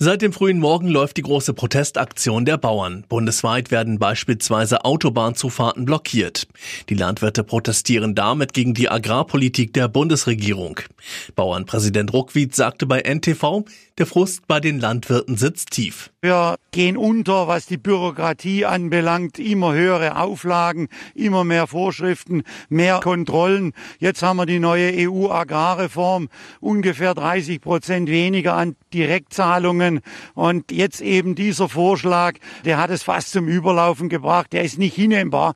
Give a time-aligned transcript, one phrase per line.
[0.00, 3.04] Seit dem frühen Morgen läuft die große Protestaktion der Bauern.
[3.08, 6.46] Bundesweit werden beispielsweise Autobahnzufahrten blockiert.
[6.88, 10.78] Die Landwirte protestieren damit gegen die Agrarpolitik der Bundesregierung.
[11.34, 13.64] Bauernpräsident Ruckwied sagte bei NTV,
[13.98, 16.12] der Frust bei den Landwirten sitzt tief.
[16.20, 19.40] Wir gehen unter, was die Bürokratie anbelangt.
[19.40, 20.86] Immer höhere Auflagen,
[21.16, 23.72] immer mehr Vorschriften, mehr Kontrollen.
[23.98, 26.28] Jetzt haben wir die neue EU-Agrarreform,
[26.60, 29.87] ungefähr 30 Prozent weniger an Direktzahlungen.
[30.34, 32.34] Und jetzt eben dieser Vorschlag,
[32.64, 34.52] der hat es fast zum Überlaufen gebracht.
[34.52, 35.54] Der ist nicht hinnehmbar.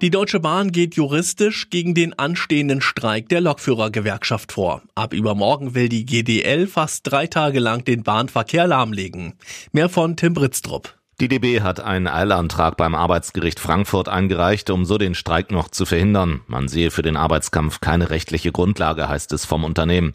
[0.00, 4.80] Die Deutsche Bahn geht juristisch gegen den anstehenden Streik der Lokführergewerkschaft vor.
[4.94, 9.34] Ab übermorgen will die GDL fast drei Tage lang den Bahnverkehr lahmlegen.
[9.72, 10.94] Mehr von Tim Britztrup.
[11.20, 15.84] Die DB hat einen Eilantrag beim Arbeitsgericht Frankfurt eingereicht, um so den Streik noch zu
[15.84, 16.40] verhindern.
[16.46, 20.12] Man sehe für den Arbeitskampf keine rechtliche Grundlage, heißt es vom Unternehmen.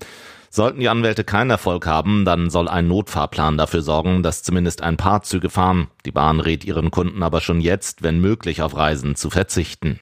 [0.55, 4.95] Sollten die Anwälte keinen Erfolg haben, dann soll ein Notfahrplan dafür sorgen, dass zumindest ein
[4.95, 5.87] paar Züge fahren.
[6.05, 9.99] Die Bahn rät ihren Kunden aber schon jetzt, wenn möglich, auf Reisen zu verzichten.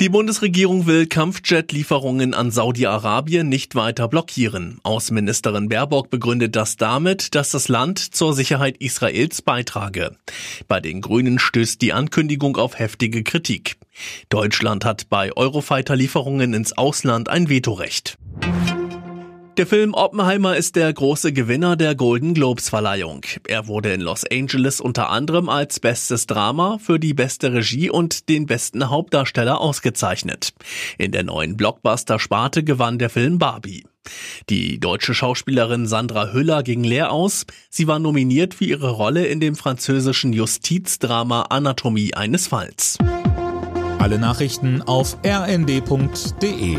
[0.00, 4.80] Die Bundesregierung will Kampfjet-Lieferungen an Saudi-Arabien nicht weiter blockieren.
[4.82, 10.14] Außenministerin Baerbock begründet das damit, dass das Land zur Sicherheit Israels beitrage.
[10.68, 13.78] Bei den Grünen stößt die Ankündigung auf heftige Kritik.
[14.28, 18.18] Deutschland hat bei Eurofighter-Lieferungen ins Ausland ein Vetorecht.
[19.58, 23.22] Der Film Oppenheimer ist der große Gewinner der Golden Globes Verleihung.
[23.48, 28.28] Er wurde in Los Angeles unter anderem als bestes Drama für die beste Regie und
[28.28, 30.52] den besten Hauptdarsteller ausgezeichnet.
[30.96, 33.84] In der neuen Blockbuster-Sparte gewann der Film Barbie.
[34.48, 37.44] Die deutsche Schauspielerin Sandra Hüller ging leer aus.
[37.68, 42.96] Sie war nominiert für ihre Rolle in dem französischen Justizdrama Anatomie eines Falls.
[43.98, 46.78] Alle Nachrichten auf rnd.de